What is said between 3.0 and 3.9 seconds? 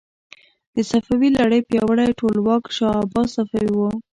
عباس صفوي و.